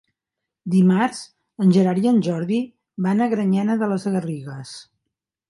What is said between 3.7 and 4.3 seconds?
de les